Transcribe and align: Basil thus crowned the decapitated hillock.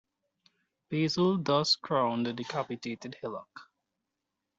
Basil 0.89 1.37
thus 1.37 1.75
crowned 1.75 2.25
the 2.25 2.33
decapitated 2.33 3.15
hillock. 3.21 3.69